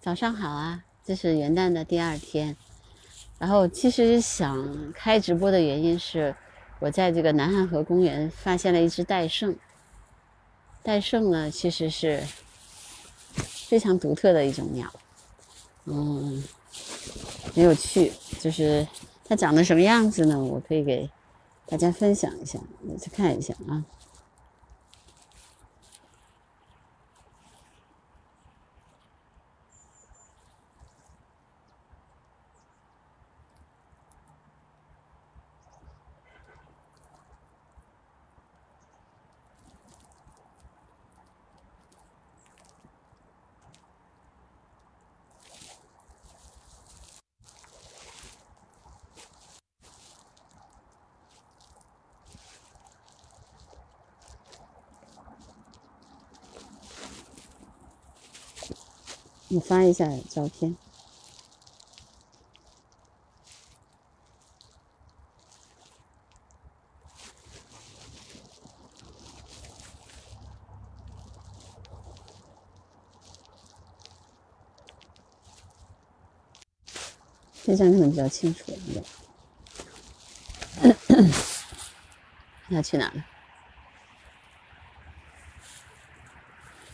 [0.00, 0.82] 早上好啊！
[1.04, 2.56] 这是元旦的第二天，
[3.38, 6.34] 然后其实想开直播的原因是，
[6.78, 9.54] 我在这个南汉河公园发现了一只戴胜。
[10.82, 12.22] 戴胜呢，其实是
[13.68, 14.90] 非常独特的一种鸟，
[15.84, 16.42] 嗯，
[17.54, 18.10] 很有趣。
[18.40, 18.88] 就是
[19.26, 20.42] 它长得什么样子呢？
[20.42, 21.10] 我可以给
[21.66, 23.84] 大家分享一下，你去看一下啊。
[59.60, 60.76] 发一下照片。
[77.62, 79.04] 这张可能比较清楚一点。
[82.68, 83.24] 他 去哪了？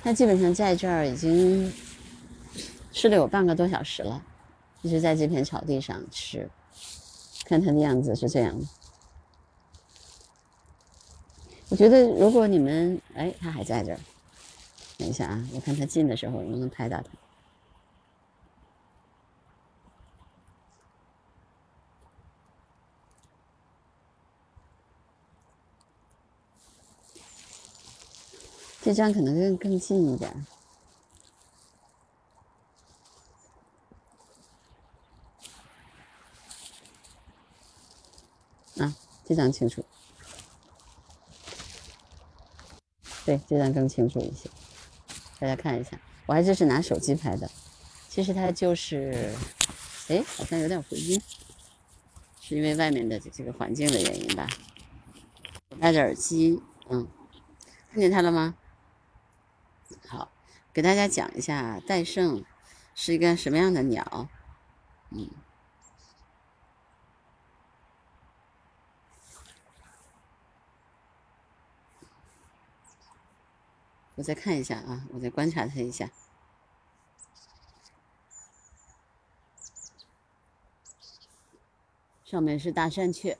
[0.03, 1.73] 他基本上在这儿已经。
[3.07, 4.21] 吃了有半个多小时了，
[4.83, 6.51] 一直在这片草地上吃。
[7.45, 8.67] 看它的样子是这样的。
[11.69, 14.01] 我觉得如果你们哎，它还在这儿。
[14.99, 17.07] 等一下啊，我看它近的时候能不能拍到它。
[28.83, 30.45] 这张可能更更近一点。
[39.29, 39.85] 这张清楚，
[43.25, 44.49] 对，这张更清楚一些，
[45.41, 45.99] 大家看一下。
[46.27, 47.51] 我还这是拿手机拍的，
[48.09, 49.35] 其实它就是，
[50.07, 51.21] 哎，好像有点回音，
[52.41, 54.47] 是因为外面的这个环境的原因吧。
[55.71, 57.09] 我戴着耳机，嗯，
[57.91, 58.55] 看见它了吗？
[60.07, 60.31] 好，
[60.73, 62.45] 给大家讲一下戴胜
[62.95, 64.29] 是一个什么样的鸟，
[65.11, 65.29] 嗯。
[74.17, 76.11] 我再看一下啊，我再观察它一下。
[82.25, 83.39] 上面是大山雀。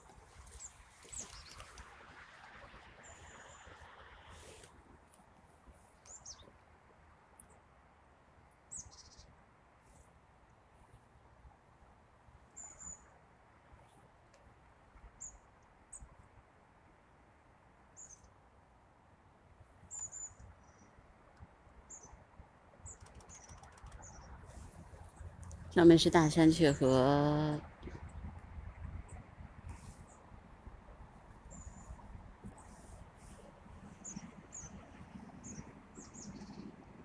[25.77, 27.59] 上面是大山雀和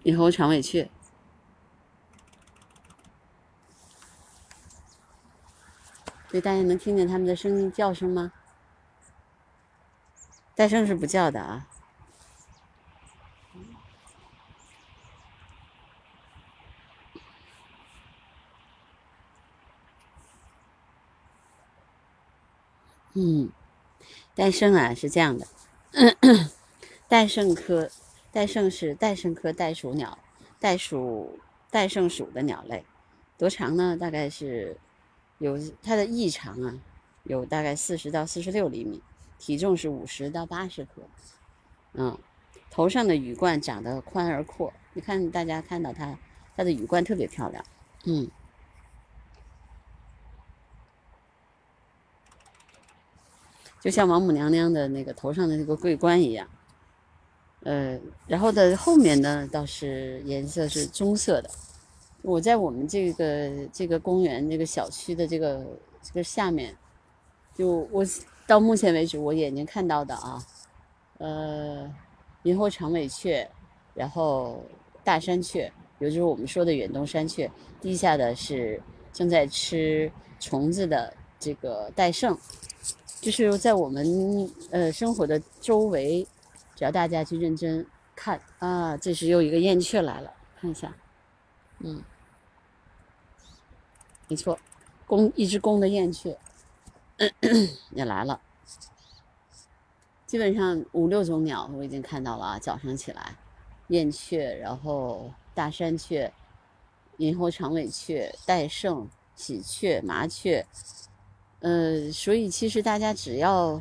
[0.02, 0.90] 猕猴长尾雀，
[6.30, 8.32] 所以大家能听见它们的声音叫声吗？
[10.54, 11.68] 戴胜是不叫的啊。
[23.14, 23.50] 嗯，
[24.34, 25.46] 戴胜啊是这样的，
[27.06, 27.90] 戴胜科，
[28.32, 30.16] 戴胜是戴胜科袋鼠鸟，
[30.58, 31.38] 袋鼠
[31.70, 32.84] 戴胜属的鸟类，
[33.36, 33.96] 多长呢？
[33.96, 34.76] 大概是
[35.38, 36.78] 有它的翼长啊，
[37.24, 39.02] 有大概四十到四十六厘米，
[39.38, 41.02] 体重是五十到八十克，
[41.92, 42.18] 嗯，
[42.70, 46.18] 头上的羽冠长得宽而阔，你看大家看到它，
[46.56, 47.62] 它的羽冠特别漂亮，
[48.06, 48.30] 嗯。
[53.82, 56.48] 就像王母娘娘的那个头上的那个桂冠一样，
[57.64, 57.98] 呃，
[58.28, 61.50] 然后的后面呢倒是颜色是棕色的。
[62.22, 65.66] 我在我们这个这个公园这个小区的这个
[66.00, 66.72] 这个下面，
[67.56, 68.06] 就我
[68.46, 70.46] 到目前为止我眼睛看到的啊，
[71.18, 71.92] 呃，
[72.44, 73.50] 猕猴长尾雀，
[73.94, 74.64] 然后
[75.02, 77.50] 大山雀，也就是我们说的远东山雀，
[77.80, 78.80] 地下的是
[79.12, 80.08] 正在吃
[80.38, 82.38] 虫子的这个戴胜。
[83.22, 86.26] 就是在我们呃生活的周围，
[86.74, 87.86] 只要大家去认真
[88.16, 90.92] 看啊，这是又一个燕雀来了，看一下，
[91.78, 92.02] 嗯，
[94.26, 94.58] 没错，
[95.06, 96.36] 公一只公的燕雀
[97.92, 98.40] 也来了。
[100.26, 103.36] 基本上五六种鸟我已经看到了啊，早上起来，
[103.86, 106.32] 燕雀，然后大山雀、
[107.18, 110.66] 银喉长尾雀、戴胜、喜鹊、麻雀，
[111.62, 113.80] 呃，所以其实大家只要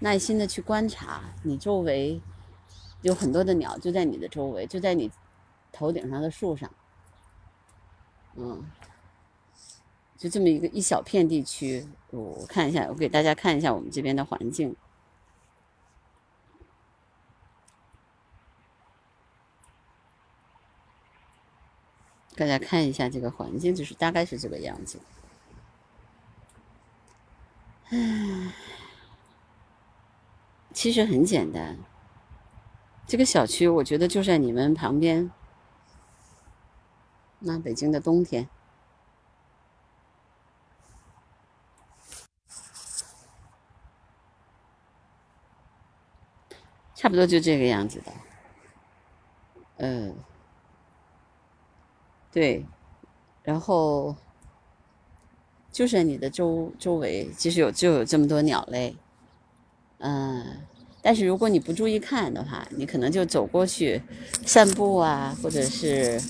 [0.00, 2.20] 耐心的去观察，你周围
[3.00, 5.10] 有很多的鸟就在你的周围，就在你
[5.72, 6.70] 头顶上的树上，
[8.36, 8.62] 嗯，
[10.18, 14.76] 就这么一个一小片地区，我看一下，我给大家看一下我们这边的环境。
[22.36, 25.00] 大家看一下这个环境，就是大概是这个样子。
[27.90, 28.52] 唉，
[30.72, 31.78] 其实很简单。
[33.06, 35.30] 这个小区我觉得就在你们旁边。
[37.38, 38.48] 那北京的冬天，
[46.94, 48.12] 差不多就这个样子的。
[49.78, 50.14] 嗯。
[52.30, 52.66] 对，
[53.42, 54.14] 然后
[55.78, 58.96] 就是你的周周围，其实有就有这么多鸟类，
[59.98, 60.44] 嗯，
[61.00, 64.02] 但是如果你不注意看的话，你可能就走过去
[64.44, 66.20] 散步啊，或者是，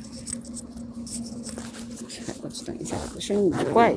[2.42, 3.96] 我去等一下，声音怪，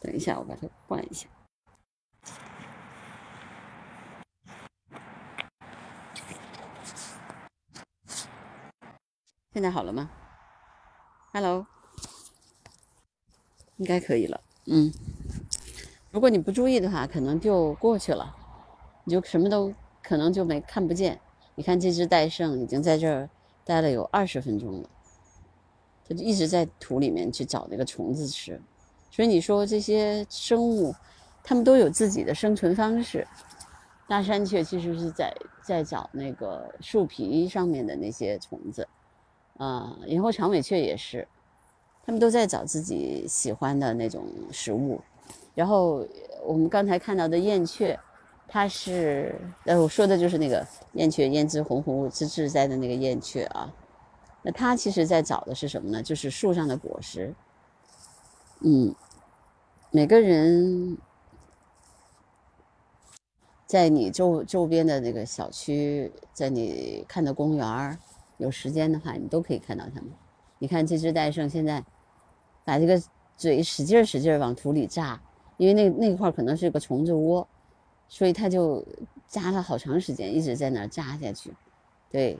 [0.00, 1.26] 等一下我把它换一下。
[9.52, 10.08] 现在好了吗
[11.32, 11.66] ？Hello，
[13.80, 14.40] 应该可以了。
[14.66, 14.92] 嗯，
[16.10, 18.36] 如果你不注意的话，可能就过去了，
[19.04, 19.72] 你就什么都
[20.02, 21.18] 可能就没看不见。
[21.54, 23.28] 你看这只戴胜已经在这儿
[23.64, 24.90] 待了有二十分钟了，
[26.06, 28.60] 它就一直在土里面去找那个虫子吃。
[29.10, 30.94] 所以你说这些生物，
[31.42, 33.26] 它们都有自己的生存方式。
[34.06, 38.86] 大山雀其实是在在找那个树皮上面的那些虫子。
[39.56, 41.26] 啊，银喉长尾雀也是，
[42.04, 45.00] 他们都在找自己喜欢的那种食物。
[45.54, 46.06] 然后
[46.44, 47.98] 我们刚才看到的燕雀，
[48.48, 53.72] 它是呃，我说的就是那个燕雀胭脂红红之自在的那个燕雀啊。
[54.42, 56.02] 那它其实在找的是什么呢？
[56.02, 57.34] 就是树上的果实。
[58.60, 58.94] 嗯，
[59.90, 60.96] 每个人
[63.66, 67.98] 在你周周边的那个小区，在你看的公园儿。
[68.38, 70.10] 有时间的话，你都可以看到它们。
[70.60, 71.82] 你看这只戴胜现在
[72.64, 73.02] 把这个
[73.34, 75.18] 嘴使劲使劲往土里扎，
[75.56, 77.48] 因为那那块可能是个虫子窝，
[78.08, 78.84] 所以它就
[79.26, 81.50] 扎了好长时间，一直在那儿扎下去。
[82.10, 82.38] 对，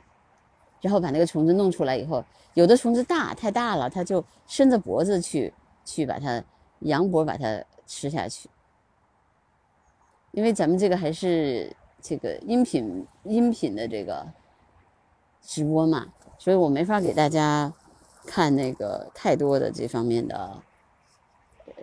[0.81, 2.23] 然后把那个虫子弄出来以后，
[2.53, 5.51] 有的虫子大太大了，它就伸着脖子去
[5.83, 6.43] 去把它
[6.81, 8.47] 扬脖把它吃下去。
[10.31, 14.25] 因为咱们这个还是这个音频音频的这个。
[15.43, 16.05] 直播嘛，
[16.37, 17.73] 所以我没法给大家
[18.25, 20.57] 看那个太多的这方面的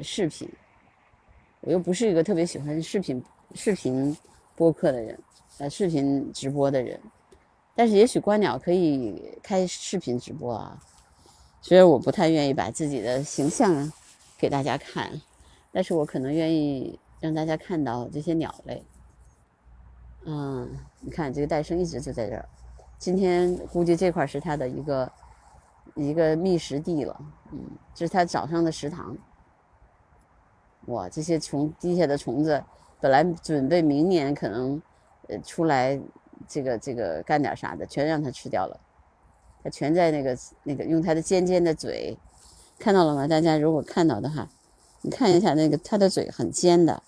[0.02, 0.48] 视频。
[1.60, 3.22] 我又不是一个特别喜欢视频
[3.54, 4.16] 视频
[4.54, 5.18] 播客的人，
[5.58, 7.00] 呃，视频直播的人。
[7.74, 10.80] 但是也许观鸟可以开视频直播啊，
[11.60, 13.92] 虽然我不太愿意把自己的形象
[14.36, 15.20] 给大家看，
[15.72, 18.82] 但是我可能愿意让大家看到这些鸟类。
[20.24, 20.68] 嗯，
[21.00, 22.48] 你看这个戴生一直就在这儿。
[22.98, 25.10] 今天估计这块是它的一个
[25.98, 27.20] 一个觅食地了，
[27.52, 27.58] 嗯，
[27.94, 29.16] 这是它早上的食堂。
[30.86, 32.64] 哇，这些虫地下的虫子，
[33.00, 34.80] 本来准备明年可能
[35.28, 36.00] 呃出来
[36.46, 38.80] 这个这个干点啥的，全让它吃掉了。
[39.62, 42.16] 它全在那个那个用它的尖尖的嘴，
[42.78, 43.26] 看到了吗？
[43.26, 44.48] 大家如果看到的话，
[45.02, 47.02] 你看一下那个它的嘴很尖的，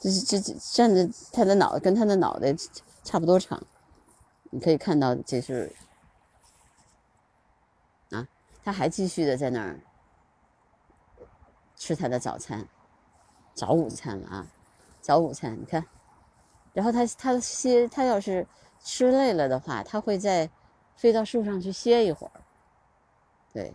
[0.00, 2.54] 就是这这站着它的脑跟它的脑袋
[3.04, 3.62] 差不多长。
[4.50, 5.72] 你可以看到，这是，
[8.66, 9.78] 他还继续的在那儿
[11.76, 12.66] 吃他的早餐，
[13.54, 14.46] 早午餐了啊，
[15.00, 15.86] 早午餐，你看，
[16.72, 18.44] 然后他他歇，他要是
[18.80, 20.50] 吃累了的话，他会在
[20.96, 22.42] 飞到树上去歇一会儿，
[23.52, 23.72] 对，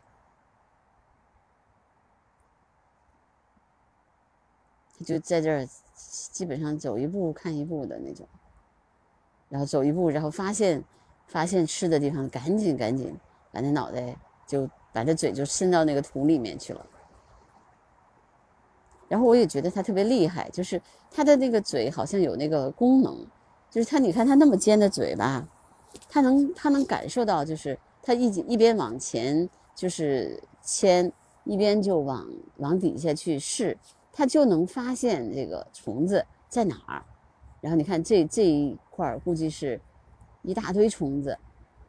[5.00, 8.27] 他就在这儿，基本上走一步看一步的那种。
[9.48, 10.83] 然后走一步，然后发现
[11.27, 13.17] 发现吃的地方，赶紧赶紧
[13.53, 16.86] 把那脑袋就把那嘴就伸到那个土里面去了。
[19.07, 23.27] 然后我也觉得它特别厉害，就是它的那个嘴好像有那个功能，
[23.69, 25.45] 就是它你看它那么尖的嘴巴，
[26.07, 31.12] 它能它能感受到，就是它一一边往前就是牵，
[31.43, 32.25] 一边就往
[32.57, 33.77] 往底下去试，
[34.13, 37.03] 它就能发现这个虫子在哪儿。
[37.60, 39.79] 然后你看这这一块儿，估计是
[40.41, 41.38] 一大堆虫子，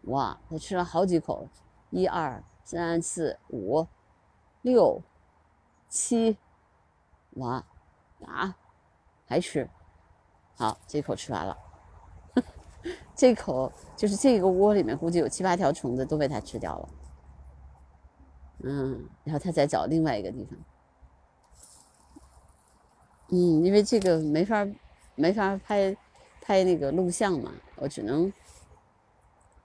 [0.07, 1.47] 哇，它吃了好几口，
[1.91, 3.87] 一二三四五
[4.63, 5.03] 六
[5.89, 6.37] 七，
[7.35, 7.65] 哇，
[8.25, 8.57] 啊，
[9.27, 9.69] 还吃，
[10.57, 11.59] 好，这口吃完了，
[13.15, 16.89] 这口就是这个窝里面估计有七八条虫子都被它吃掉了，
[18.65, 20.59] 嗯，然后它再找另外一个地方，
[23.29, 24.67] 嗯，因为这个没法。
[25.15, 25.95] 没法拍
[26.41, 28.33] 拍那个录像嘛，我只能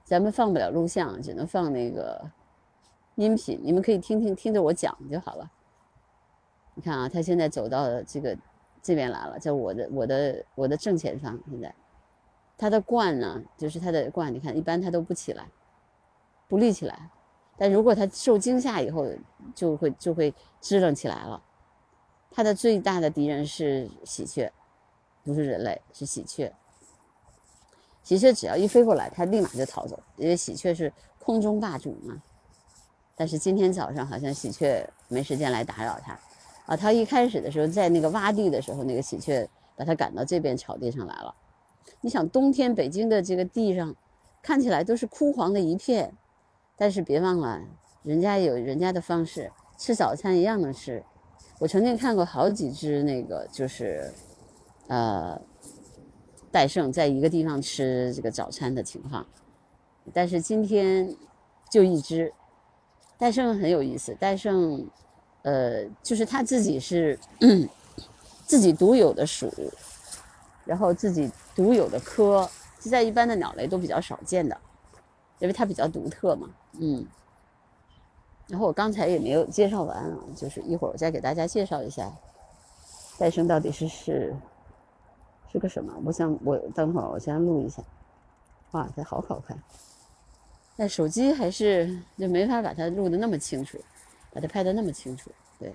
[0.03, 2.29] 咱们放不了录像，只能放那个
[3.17, 3.59] 音频。
[3.61, 5.51] 你们可以听听听着我讲就好了。
[6.73, 8.37] 你看啊，他现在走到这个
[8.81, 11.37] 这边来了，在我的我的我的正前方。
[11.49, 11.75] 现在
[12.57, 15.47] 他的冠呢，就是他的冠，你看一般他都不起来，
[16.47, 17.11] 不立起来。
[17.57, 19.05] 但如果他受惊吓以后，
[19.53, 21.43] 就会就会支棱起来了。
[22.31, 24.51] 他的最大的敌人是喜鹊。
[25.23, 26.53] 不是人类，是喜鹊。
[28.01, 32.23] 喜鹊只要一飞过来，它立马就逃走，因为喜鹊是空中霸主嘛。
[33.17, 36.17] 但是今天早上好像喜鹊没时间来打扰它，
[36.67, 41.35] 啊，它一开始的时候在那个洼地的时候，那个喜鹊把它赶到这边草地上来了。
[41.99, 43.93] 你想，冬天北京的这个地上
[44.41, 46.13] 看起来都是枯黄的一片，
[46.77, 47.59] 但是别忘了，
[48.03, 51.03] 人家有人家的方式，吃早餐一样能吃。
[51.59, 54.13] 我曾经看过好几只那个，就是。
[54.89, 55.37] 呃，
[56.49, 59.27] 戴胜在一个地方吃这个早餐的情况，
[60.13, 61.13] 但是今天
[61.69, 62.33] 就一只
[63.17, 64.15] 戴胜很有意思。
[64.19, 64.87] 戴胜，
[65.41, 67.17] 呃，就是他自己是
[68.45, 69.51] 自己独有的属，
[70.65, 74.57] 然后自己独有的科，就在一般的鸟类都比较少见的，
[75.39, 76.49] 因为它比较独特嘛。
[76.79, 77.05] 嗯，
[78.47, 82.11] 然后我刚才也没有介绍完啊，就是一会儿我再给大家介绍一下
[83.17, 84.35] 戴胜到底是是。
[85.49, 85.93] 是个什么？
[86.03, 87.81] 我想我等会儿我先录一下。
[88.71, 89.57] 哇，这好好看！
[90.77, 93.83] 但手机还是就没法把它录的那么清楚，
[94.31, 95.31] 把它拍的那么清楚。
[95.57, 95.73] 对，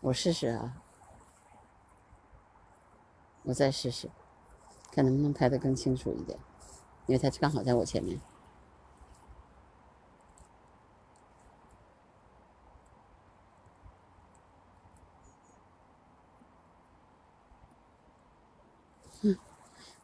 [0.00, 0.80] 我试试啊，
[3.42, 4.08] 我再试试，
[4.92, 6.38] 看能不能拍的更清楚一点。
[7.06, 8.20] 因为它刚好在我前面，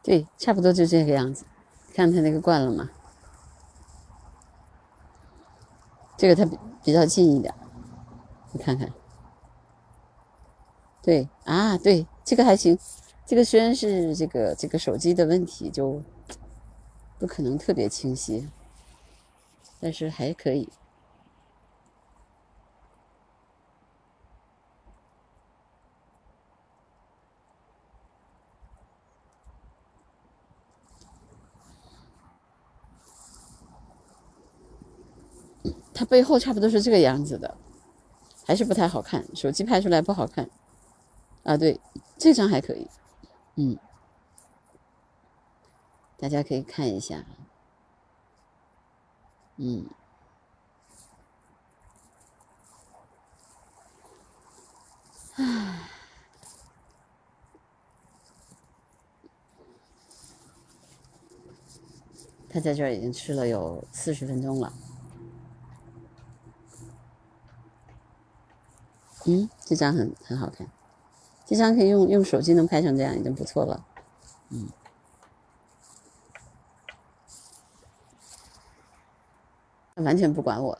[0.03, 1.45] 对，差不多就这个样子。
[1.93, 2.89] 看它那个惯了吗？
[6.17, 7.53] 这个它比比较近一点，
[8.51, 8.91] 你看看。
[11.01, 12.77] 对啊，对，这个还行。
[13.25, 16.01] 这个虽然是这个这个手机的问题，就。
[17.19, 18.49] 不可能特别清晰，
[19.79, 20.67] 但是还可以。
[36.01, 37.55] 它背后差不多是这个样子的，
[38.47, 40.49] 还是不太好看，手机拍出来不好看。
[41.43, 41.79] 啊，对，
[42.17, 42.87] 这张还可以，
[43.53, 43.77] 嗯。
[46.17, 47.23] 大家可以看一下，
[49.57, 49.85] 嗯，
[55.35, 55.87] 唉，
[62.49, 64.73] 他在这儿已经吃了有四十分钟了，
[69.25, 70.67] 嗯，这张很很好看，
[71.45, 73.85] 这张可以用用手机能拍成这样已经不错了，
[74.49, 74.69] 嗯。
[79.95, 80.79] 完全不管我，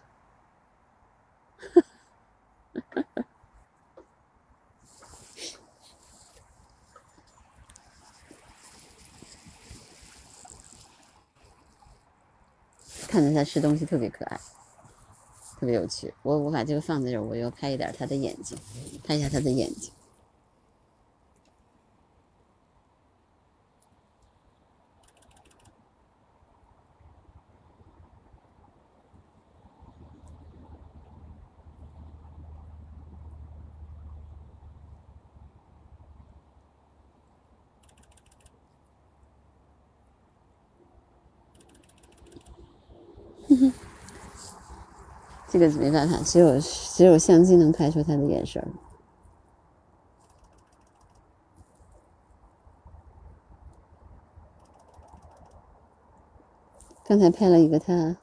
[13.08, 14.40] 看着他吃东西特别可爱，
[15.62, 16.12] 特别有趣。
[16.24, 18.58] 我我把这个放在这儿，我要拍一点他的眼睛，
[19.04, 19.92] 拍一下他的眼睛。
[45.52, 48.66] 这个没办法，只有只有相机能拍出他的眼神
[57.04, 58.16] 刚才拍了一个他，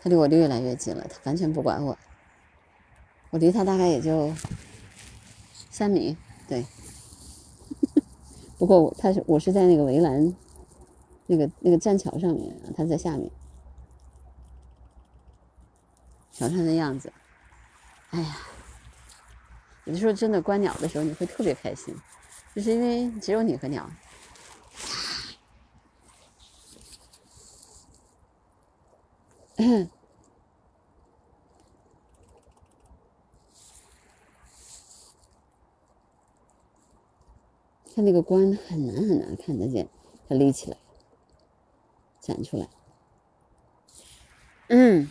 [0.00, 1.96] 他离我越来越近了，他完全不管我。
[3.30, 4.32] 我离他大概也就
[5.70, 6.16] 三米，
[6.48, 6.66] 对。
[8.58, 10.34] 不过他是我是在那个围栏，
[11.28, 13.30] 那个那个栈桥上面，他在下面。
[16.34, 17.12] 瞧它的样子，
[18.10, 18.36] 哎呀，
[19.84, 21.96] 有的时候真的观鸟的时候，你会特别开心，
[22.54, 23.88] 就是因为只有你和鸟。
[37.94, 39.88] 它那个冠很难很难看得见，
[40.28, 40.76] 它立起来，
[42.20, 42.68] 展出来。
[44.66, 45.08] 嗯。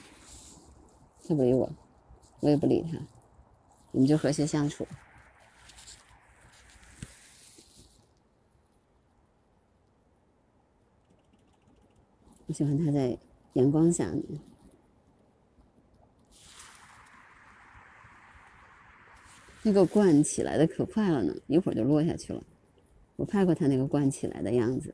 [1.26, 1.72] 他不理我，
[2.42, 3.00] 我也不理他，
[3.92, 4.86] 我们就和谐相处。
[12.46, 13.18] 我喜欢他在
[13.54, 14.24] 阳光下面，
[19.62, 22.44] 那个罐起来的可快了呢，一会儿就落下去了。
[23.16, 24.94] 我拍过他那个罐起来的样子，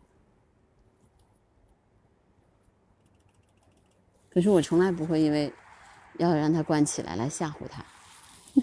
[4.29, 5.51] 可是我从来不会因为。
[6.19, 7.83] 要让它关起来，来吓唬它。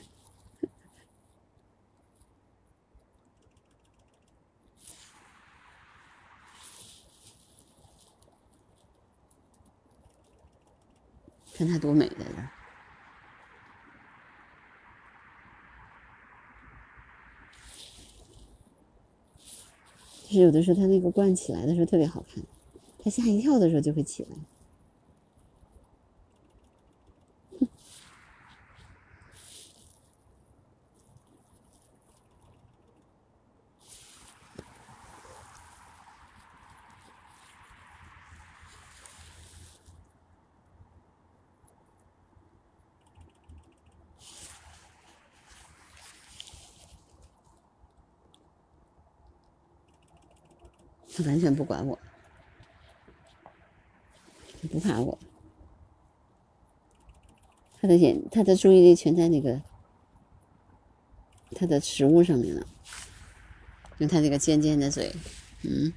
[11.57, 12.51] 看它多美在这儿。
[20.25, 22.45] 就是有的时候它那个关起来的时候特别好看，
[23.03, 24.37] 它吓一跳的时候就会起来。
[51.27, 51.99] 完全不管我，
[54.63, 55.19] 他不怕我，
[57.81, 59.61] 他的眼，他的注意力全在那个
[61.57, 62.65] 他的食物上面了，
[63.99, 65.13] 用他那个尖尖的嘴，
[65.63, 65.93] 嗯，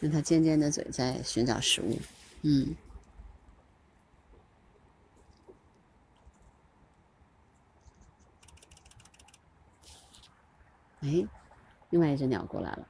[0.00, 2.00] 用他尖尖的嘴在寻找食物，
[2.42, 2.74] 嗯，
[11.02, 11.24] 哎。
[11.94, 12.88] 另外一只鸟过来了，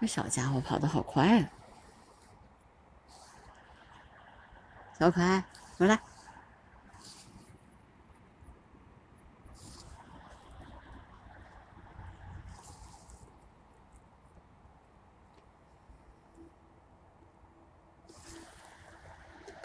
[0.00, 1.50] 这小家伙跑得好快啊！
[4.98, 5.44] 小可爱，
[5.76, 6.13] 过来。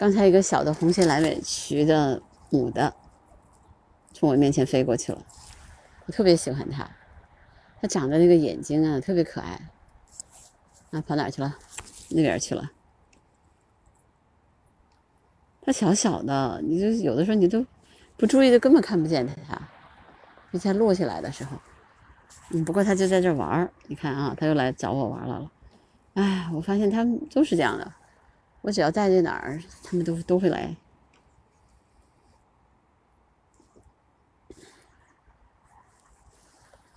[0.00, 2.94] 刚才一个小的红线蓝尾鸲的母的，
[4.14, 5.22] 从我面前飞过去了。
[6.06, 6.90] 我特别喜欢它，
[7.82, 9.60] 它长的那个眼睛啊，特别可爱。
[10.90, 11.54] 啊，跑哪去了？
[12.08, 12.70] 那边去了。
[15.60, 17.66] 它小小的，你就有的时候你都
[18.16, 19.34] 不注意的，根本看不见它。
[19.46, 19.68] 它，
[20.50, 21.58] 就在落下来的时候。
[22.52, 23.70] 嗯，不过它就在这玩儿。
[23.86, 25.52] 你看啊，它又来找我玩来了。
[26.14, 27.92] 哎，我发现它们都是这样的。
[28.62, 30.76] 我只要待在哪儿，他们都都会来。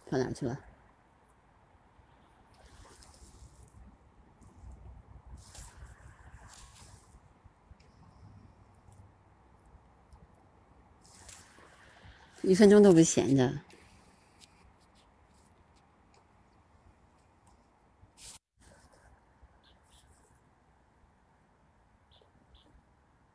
[0.10, 0.60] 跑哪儿去了？
[12.44, 13.63] 一分钟都不闲着。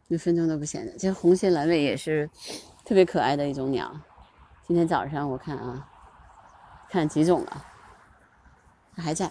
[0.08, 2.28] 一分钟都不闲的，其实红心蓝尾也是
[2.82, 3.94] 特别可爱的一种鸟。
[4.66, 5.86] 今天早上我看啊，
[6.88, 7.66] 看几种了，
[8.96, 9.30] 它还在，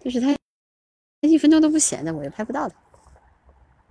[0.00, 0.36] 就是它
[1.20, 2.74] 一分钟都不闲的，我也拍不到它。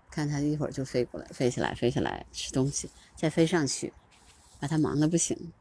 [0.10, 3.94] 看它一会儿就飞过来，飞起来，飞起来吃东西，再飞上去，
[4.60, 5.54] 把它忙的不行。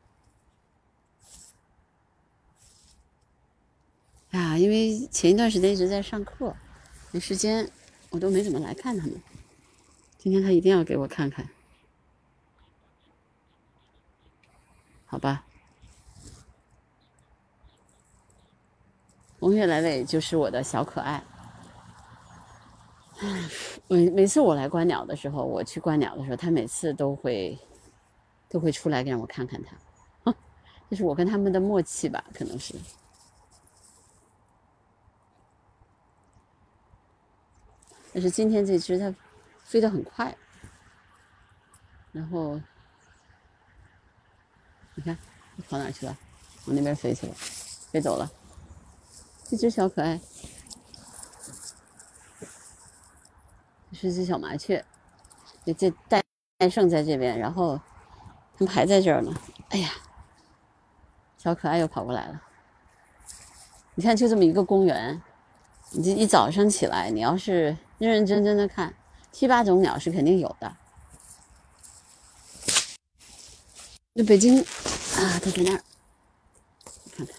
[4.33, 6.57] 啊，因为前一段时间一直在上课，
[7.13, 7.71] 没时间，
[8.11, 9.23] 我都没怎么来看它们。
[10.23, 11.49] 今天他一定要给我看看，
[15.07, 15.47] 好吧？
[19.39, 21.25] 红血蓝尾就是我的小可爱。
[23.89, 27.59] 每每次我来观鸟的时候，我去观鸟的时候，他每次都会
[28.51, 30.35] 都会出来让我看看他，
[30.91, 32.75] 这是我跟他们的默契吧，可能是。
[38.13, 39.15] 但是今天这只它
[39.71, 40.37] 飞得很快，
[42.11, 42.61] 然后
[44.97, 45.17] 你看
[45.69, 46.19] 跑哪去了？
[46.67, 47.35] 往那边飞去了，
[47.93, 48.29] 飞走了。
[49.45, 50.21] 这只小可爱。
[53.93, 54.85] 是只小麻雀，
[55.65, 56.21] 这这戴
[56.59, 57.81] 戴胜在这边，然后
[58.59, 59.33] 他们还在这儿呢。
[59.69, 59.91] 哎呀，
[61.39, 62.43] 小可爱又跑过来了。
[63.95, 65.23] 你看，就这么一个公园，
[65.91, 68.93] 你这一早上起来，你要是认认真真的看，
[69.33, 70.77] 七八种鸟是肯定有的。
[74.13, 75.83] 那北京啊，它在那儿，
[77.13, 77.37] 看看，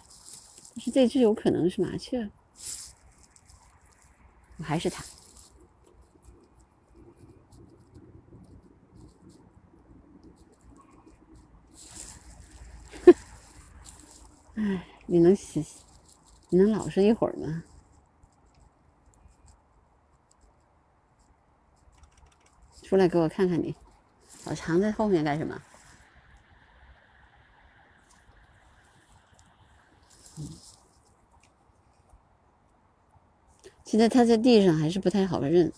[0.75, 2.29] 但是这只有可能是麻雀，
[4.57, 5.03] 我还是它。
[14.55, 15.65] 哎，你能洗，
[16.49, 17.63] 你能老实一会儿吗？
[22.91, 23.73] 出来给我看看你，
[24.43, 25.61] 老藏在后面干什么？
[33.85, 35.71] 现在它在地上还是不太好认，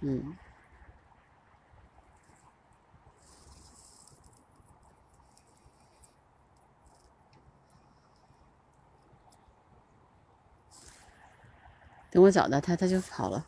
[0.00, 0.34] 嗯。
[12.10, 13.44] 等我找到它，它就跑了。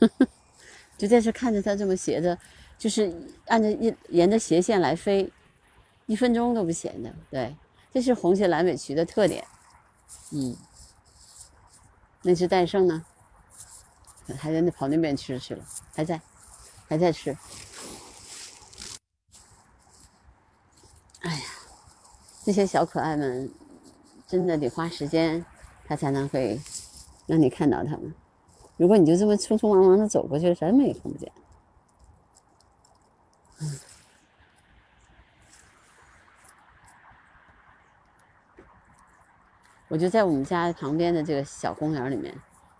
[0.98, 2.38] 就在这看着它这么斜着，
[2.78, 5.32] 就是按着一沿着斜线来飞，
[6.06, 7.14] 一分钟都不闲的。
[7.30, 7.56] 对，
[7.92, 9.44] 这是红血蓝尾渠的特点。
[10.32, 10.56] 嗯，
[12.22, 13.04] 那只戴胜呢？
[14.36, 16.20] 还在那跑那边吃去了，还在，
[16.86, 17.36] 还在吃。
[21.20, 21.40] 哎呀，
[22.44, 23.50] 这些小可爱们
[24.26, 25.44] 真的得花时间。
[25.90, 26.60] 它才能会
[27.26, 28.14] 让你看到它们。
[28.78, 31.30] 如果你就这么匆匆忙忙的走过去，什么也看不见。
[39.88, 42.34] 我就在我们家旁边的这个小公园里面。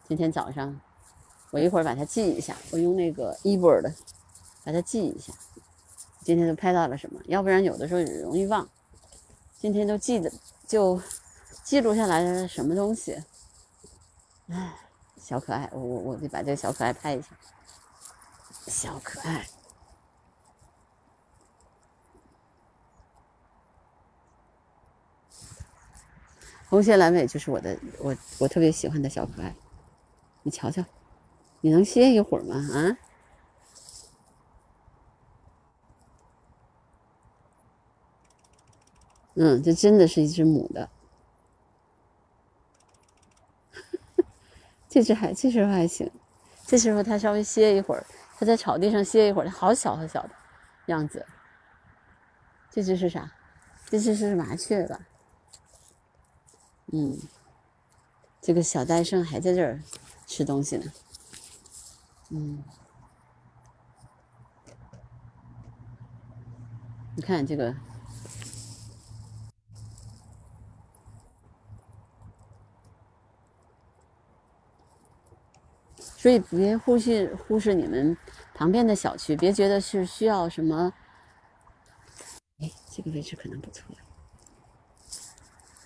[0.06, 0.80] 今天早上，
[1.50, 3.92] 我一会儿把它记一下，我用那个 eBird
[4.64, 5.32] 把它记一下。
[6.22, 7.20] 今天都拍到了什么？
[7.26, 8.66] 要不然有的时候容易忘。
[9.58, 10.32] 今天都记得
[10.66, 10.98] 就。
[11.64, 13.22] 记录下来的什么东西？
[14.48, 14.72] 哎，
[15.28, 17.28] 小可爱，我我我得把这个小可爱拍一下。
[18.66, 19.46] 小可爱，
[26.70, 29.54] 红线蓝尾就是我的，我我特别喜欢的小可爱。
[30.44, 30.82] 你瞧瞧，
[31.60, 32.56] 你能歇一会儿吗？
[32.56, 32.96] 啊？
[39.34, 40.88] 嗯，这真的是一只母的。
[44.98, 46.10] 这只还这时候还行，
[46.66, 48.04] 这时候它稍微歇一会儿，
[48.36, 50.30] 它在草地上歇一会儿，好小好小的
[50.86, 51.24] 样子。
[52.68, 53.30] 这只是啥？
[53.86, 54.98] 这只是麻雀吧？
[56.86, 57.16] 嗯，
[58.40, 59.80] 这个小戴胜还在这儿
[60.26, 60.92] 吃东西呢。
[62.30, 62.64] 嗯，
[67.14, 67.72] 你看这个。
[76.28, 78.14] 所以别忽视忽视你们
[78.52, 80.92] 旁边的小区，别觉得是需要什么。
[82.58, 83.82] 哎，这个位置可能不错。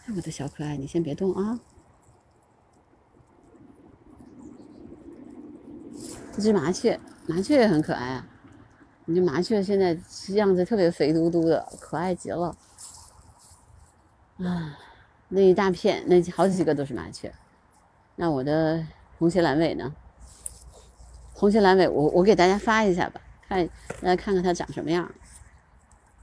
[0.05, 1.61] 哎，我的小可爱，你先别动啊。
[6.33, 8.27] 这只麻雀，麻雀也很可爱啊。
[9.05, 9.97] 你这麻雀现在
[10.35, 12.57] 样子特别肥嘟嘟的，可爱极了。
[14.39, 14.77] 啊，
[15.29, 17.33] 那一大片，那好几个都是麻雀。
[18.17, 18.85] 那我的
[19.21, 19.95] 红血蓝尾呢？
[21.43, 23.67] 红心蓝尾，我我给大家发一下吧，看
[24.01, 25.13] 大家看看它长什么样。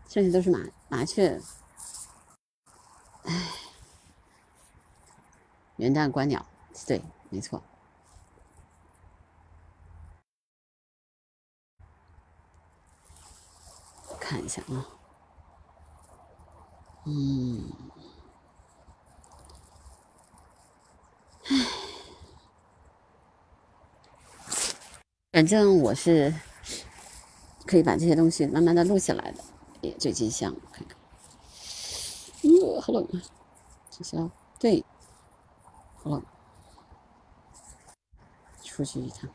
[0.08, 1.38] 剩下都是麻麻雀。
[3.24, 3.52] 哎，
[5.76, 6.46] 元旦观鸟，
[6.88, 7.62] 对，没错。
[14.22, 14.88] 看一下啊，
[17.04, 17.70] 嗯，
[21.50, 21.89] 哎。
[25.32, 26.34] 反正我是
[27.68, 29.44] 可以把这些东西慢慢的录下来的。
[29.82, 30.98] 也，最近想，看看，
[32.42, 33.22] 嗯，好冷啊！
[33.92, 34.84] 取消，对，
[35.96, 36.24] 好了，
[38.64, 39.30] 出去一趟，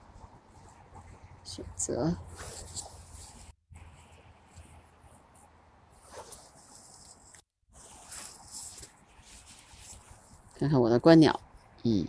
[1.45, 2.17] 选择，
[10.59, 11.41] 看看我的观鸟，
[11.85, 12.07] 嗯，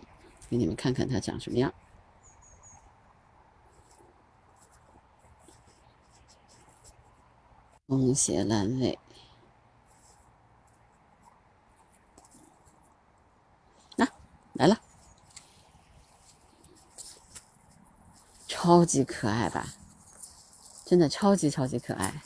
[0.50, 1.74] 给你们看看它长什么样。
[7.96, 9.00] 东邪阑尾，
[13.96, 14.06] 那
[14.54, 14.82] 来了，
[18.48, 19.68] 超级可爱吧？
[20.84, 22.22] 真的超级超级可爱。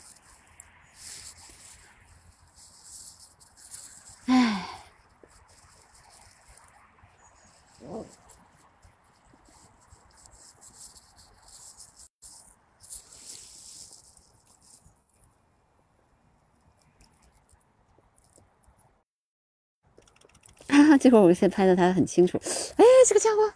[21.00, 22.36] 这会儿我现在拍的他很清楚，
[22.76, 23.52] 哎，这个家伙，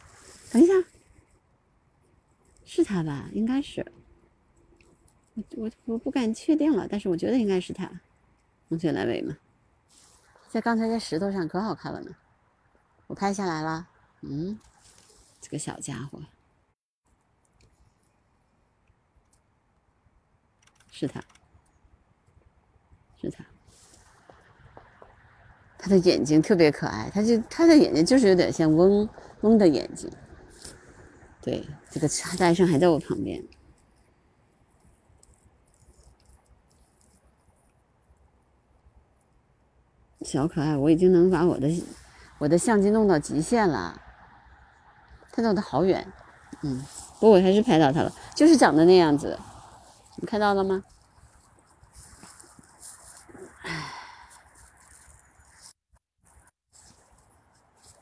[0.50, 0.72] 等一下，
[2.64, 3.28] 是他吧？
[3.32, 3.84] 应该是，
[5.34, 8.00] 我我我不敢确定了，但是我觉得应该是他，
[8.68, 9.36] 龙卷来尾嘛，
[10.48, 12.16] 在刚才在石头上可好看了呢，
[13.06, 13.86] 我拍下来了，
[14.22, 14.58] 嗯，
[15.42, 16.18] 这个小家伙，
[20.90, 21.22] 是他，
[23.20, 23.44] 是他。
[25.84, 29.06] 他的眼睛特别可爱，他就他的眼睛就是有点像嗡
[29.42, 30.10] 嗡的眼睛。
[31.42, 33.44] 对，这个大圣还在我旁边，
[40.22, 41.68] 小可爱，我已经能把我的
[42.38, 44.00] 我的相机弄到极限了，
[45.32, 46.10] 他弄的好远，
[46.62, 46.82] 嗯，
[47.20, 49.38] 不过我还是拍到他了，就是长得那样子，
[50.16, 50.82] 你看到了吗？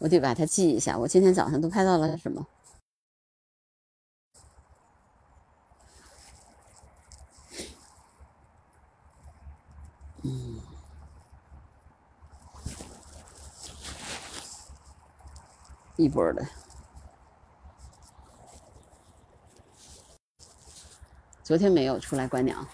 [0.03, 0.99] 我得把它记一下。
[0.99, 2.45] 我今天早上都拍到了什么？
[10.25, 10.61] 嗯，
[15.95, 16.45] 一波的。
[21.45, 22.67] 昨天没有出来观鸟，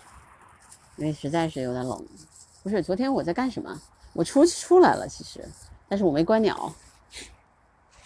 [0.96, 2.06] 因为实在是有点冷。
[2.62, 3.78] 不是，昨天我在干什么？
[4.14, 5.46] 我出出来了，其实，
[5.90, 6.72] 但是我没观鸟。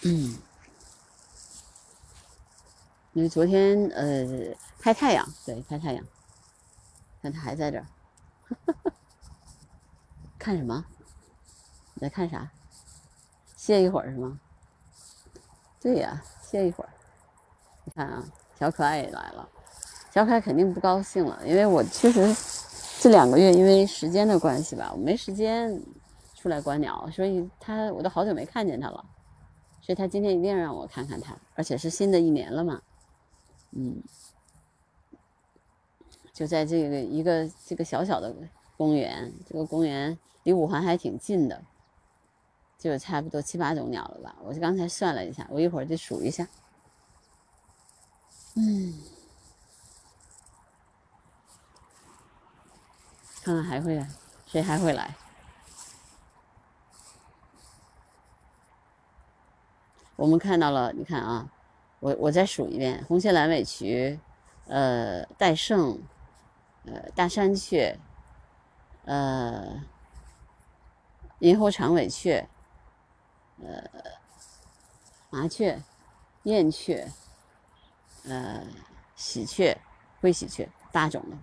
[0.04, 0.36] 嗯，
[3.12, 4.26] 因为昨天呃
[4.80, 6.04] 拍太阳，对，拍太阳，
[7.22, 7.86] 看他还在这儿，
[10.38, 10.84] 看什么？
[11.94, 12.50] 你在看啥？
[13.56, 14.40] 歇一会儿是吗？
[15.80, 16.90] 对呀，歇一会儿。
[17.84, 18.24] 你看啊，
[18.58, 19.48] 小可爱也来了，
[20.12, 22.34] 小可爱肯定不高兴了，因为我确实
[23.00, 25.80] 这两个月因为时间的关系吧，我没时间
[26.34, 29.04] 出来观鸟，所以他我都好久没看见他了。
[29.82, 32.80] 所以他今天一定要让我看看他，而且是新的一年了嘛，
[33.72, 34.00] 嗯，
[36.32, 38.32] 就在这个一个这个小小的
[38.76, 41.64] 公园，这个公园离五环还挺近的，
[42.78, 44.36] 就有差不多七八种鸟了吧？
[44.44, 46.46] 我就刚才算了一下，我一会儿就数一下，
[48.54, 48.94] 嗯，
[53.42, 54.08] 看看还会来，
[54.46, 55.16] 谁还会来？
[60.16, 61.50] 我们看到了，你看啊，
[62.00, 64.18] 我我再数一遍：红线蓝尾渠，
[64.66, 66.00] 呃，戴胜，
[66.84, 67.98] 呃，大山雀，
[69.04, 69.82] 呃，
[71.40, 72.46] 银喉长尾雀，
[73.62, 73.90] 呃，
[75.30, 75.82] 麻雀，
[76.44, 77.10] 燕雀，
[78.24, 78.64] 呃，
[79.16, 79.76] 喜鹊，
[80.20, 81.38] 灰喜鹊，八种了，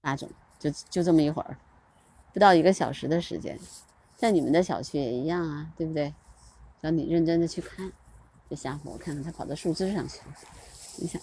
[0.00, 1.58] 八种，就就这么一会儿，
[2.32, 3.58] 不到一个小时的时间，
[4.16, 6.14] 在你们的小区也一样啊，对不对？
[6.84, 7.90] 让你认真的去看，
[8.50, 10.34] 这家伙，我看看他跑到树枝上去了。
[10.98, 11.18] 你想，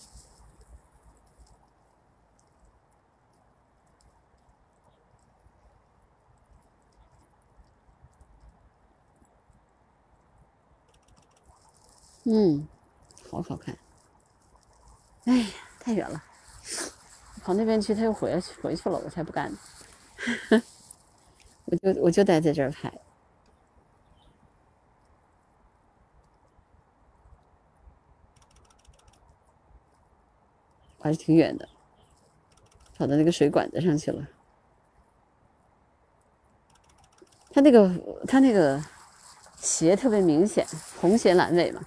[12.24, 12.68] 嗯，
[13.30, 13.78] 好好看。
[15.26, 15.48] 哎呀，
[15.80, 16.24] 太远了，
[17.44, 19.60] 跑那边去他又回去回去了，我才不干呢。
[21.66, 22.92] 我就我就待在这儿拍。
[31.02, 31.68] 还是挺远的，
[32.98, 34.28] 跑到那个水管子上去了。
[37.52, 37.92] 它那个，
[38.28, 38.82] 它那个
[39.60, 40.66] 鞋特别明显，
[41.02, 41.82] 红鞋蓝尾嘛。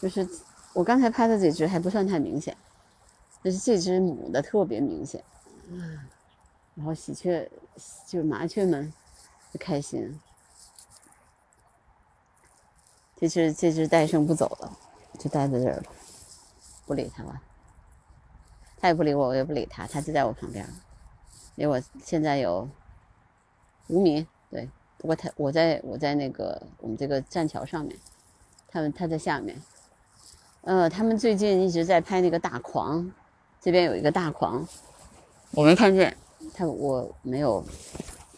[0.00, 0.28] 就是
[0.72, 2.56] 我刚才拍的这只还不算太明显，
[3.42, 5.22] 但是这只母的特别明显。
[6.74, 7.50] 然后喜鹊，
[8.06, 8.92] 就麻雀们
[9.52, 10.18] 就，开心。
[13.16, 14.76] 这只这只戴胜不走了，
[15.18, 15.84] 就待在这儿了，
[16.86, 17.42] 不理它了。
[18.80, 20.66] 它也不理我，我也不理他，他就在我旁边，
[21.56, 22.66] 离我现在有
[23.88, 24.26] 五米。
[24.50, 27.94] 对，不过他我在我在那个我们这个栈桥上面，
[28.68, 29.60] 他们他在下面。
[30.62, 33.12] 呃，他们最近一直在拍那个大狂，
[33.60, 34.66] 这边有一个大狂，
[35.52, 36.16] 我没看见
[36.54, 37.64] 他，我没有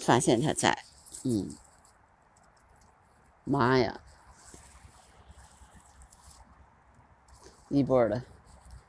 [0.00, 0.76] 发现他在。
[1.24, 1.48] 嗯，
[3.44, 4.00] 妈呀！
[7.68, 8.22] 一波的，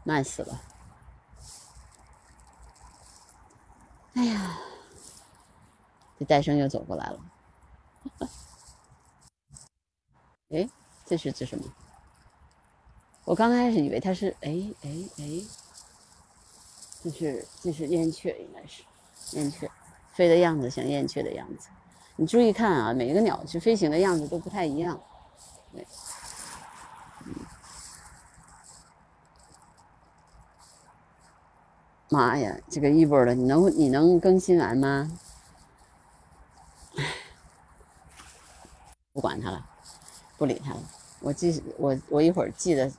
[0.03, 0.61] 慢死了！
[4.13, 4.59] 哎呀，
[6.19, 7.19] 这戴生又走过来了。
[10.49, 10.69] 哎，
[11.05, 11.65] 这是只什么？
[13.25, 15.41] 我刚开始以为它是，哎哎哎，
[17.01, 18.83] 这是这是燕雀，应该是
[19.31, 19.71] 燕雀，
[20.11, 21.69] 飞的样子像燕雀的样子。
[22.17, 25.01] 你注意看啊，每一个鸟是飞行的样子都不太一样。
[25.71, 25.87] 对。
[32.13, 35.11] 妈呀，这个一波的，你能你能更新完吗？
[39.11, 39.67] 不管他了，
[40.37, 40.83] 不理他了。
[41.21, 42.91] 我记我我一会儿记得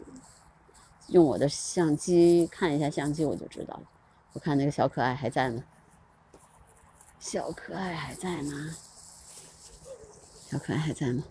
[1.09, 3.83] 用我的相机看一下相机，我就知道了。
[4.33, 5.63] 我看那个小可爱还在吗？
[7.21, 8.75] 小可爱还在吗？
[10.51, 11.23] 小可爱还在吗？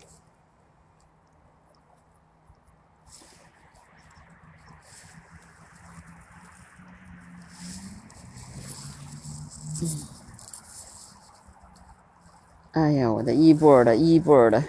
[12.73, 14.63] 哎呀，我的一波的一波的，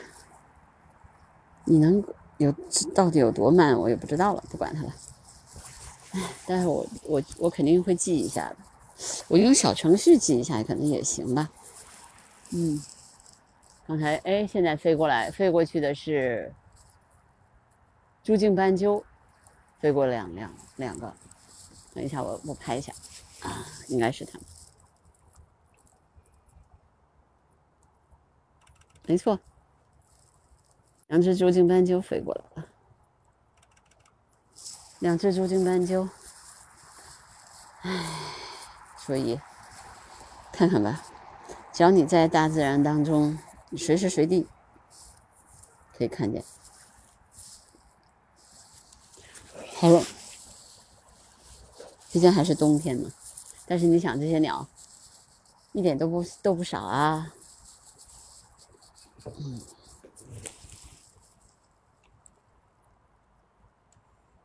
[1.65, 2.05] 你能
[2.37, 2.53] 有
[2.95, 4.93] 到底有多慢，我也不知道了，不管它了。
[6.13, 8.57] 哎，但是我我我肯定会记一下的，
[9.29, 11.51] 我用小程序记一下可能也行吧。
[12.51, 12.79] 嗯，
[13.87, 16.53] 刚才哎，现在飞过来飞过去的是
[18.23, 19.03] 朱颈斑鸠，
[19.81, 21.15] 飞过两两两个，
[21.95, 22.93] 等一下我我拍一下
[23.41, 24.47] 啊，应该是他们。
[29.07, 29.39] 没错，
[31.09, 32.69] 两只朱颈斑鸠飞过来了。
[35.01, 36.09] 两只朱颈斑鸠，
[37.83, 38.03] 唉，
[38.97, 39.39] 所以
[40.51, 41.05] 看看吧，
[41.71, 43.39] 只要你在大自然当中，
[43.77, 44.49] 随时随地
[45.99, 46.43] 可以看见。
[49.77, 50.03] 好了，
[52.11, 53.11] 毕竟还是冬天嘛，
[53.67, 54.67] 但是你想，这些鸟
[55.73, 57.34] 一点都不都不少啊。
[59.27, 59.61] 嗯，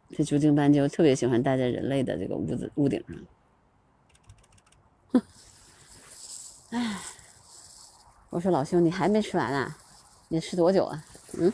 [0.10, 3.18] 这朱颈斑鸠特别喜欢待在人类的这个屋子屋顶上。
[5.12, 5.22] 哼，
[6.72, 7.00] 哎，
[8.30, 9.78] 我说老兄，你还没吃完啊？
[10.30, 11.06] 你吃多久啊？
[11.34, 11.52] 嗯，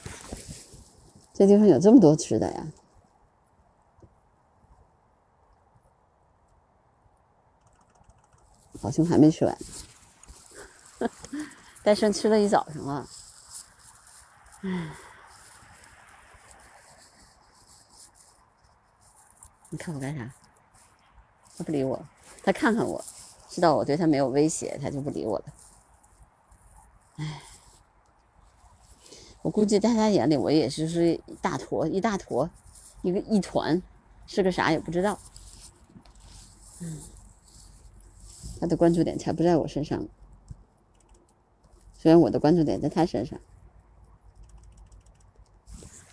[1.34, 2.68] 这地方有这么多吃的呀？
[8.82, 9.58] 老兄还没吃完。
[11.86, 13.08] 戴生吃了一早上了，
[14.62, 14.89] 唉，
[19.69, 20.34] 你看我干啥？
[21.56, 22.04] 他不理我，
[22.43, 23.06] 他看看我，
[23.48, 25.45] 知道我对他没有威胁，他就不理我了。
[27.17, 27.43] 唉，
[29.43, 32.50] 我估计在他眼里，我也是是一大坨一大坨，
[33.04, 33.80] 一个一团，
[34.26, 35.19] 是个啥也不知道。
[36.80, 37.00] 嗯，
[38.60, 40.04] 他的关注点才不在我身上。
[42.06, 43.39] 虽然我的关注点在他身上，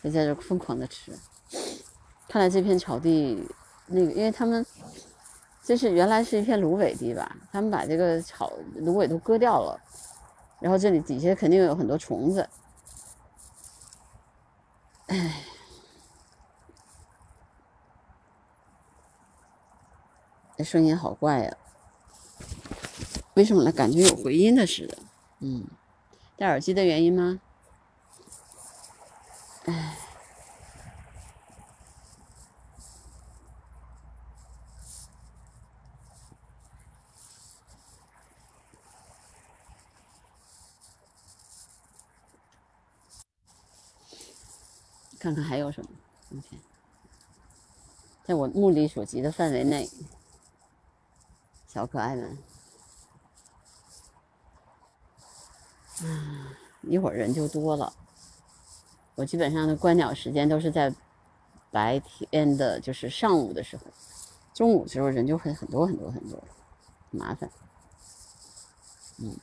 [0.02, 1.12] 就在这疯狂的吃。
[2.30, 3.46] 看来这片草地，
[3.88, 4.64] 那个，因为他们
[5.62, 7.36] 这是原来是一片芦苇地吧？
[7.52, 9.78] 他们把这个草芦苇都割掉了，
[10.60, 12.48] 然后这里底下肯定有很多虫子。
[15.08, 15.44] 哎，
[20.56, 21.54] 这声音好怪呀！
[23.34, 23.70] 为什么呢？
[23.70, 24.96] 感觉有回音的似的。
[25.40, 25.66] 嗯。
[26.42, 27.40] 戴耳机的原因吗？
[29.66, 29.96] 哎，
[45.20, 45.90] 看看还有什么？
[46.30, 46.58] 目前
[48.24, 49.88] 在我目力所及的范围内，
[51.68, 52.36] 小可爱们。
[56.92, 57.90] 一会儿人就多了。
[59.14, 60.94] 我基本上的观鸟时间都是在
[61.70, 63.84] 白天的，就是上午的时候，
[64.52, 66.38] 中午时候人就会很多很多很多，
[67.10, 67.50] 麻烦。
[69.16, 69.34] 嗯。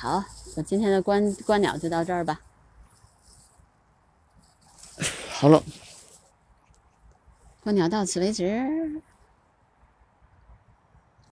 [0.00, 0.22] 好，
[0.56, 2.42] 我今天的观观鸟就到这儿吧。
[5.30, 5.64] 好了，
[7.62, 9.00] 观鸟到此为止。